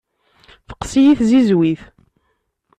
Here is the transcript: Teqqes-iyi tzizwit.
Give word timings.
Teqqes-iyi 0.67 1.13
tzizwit. 1.19 1.81